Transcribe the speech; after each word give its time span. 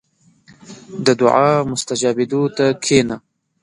•د 1.05 1.07
دعا 1.21 1.47
مستجابېدو 1.71 2.41
ته 2.57 2.65
کښېنه. 2.83 3.17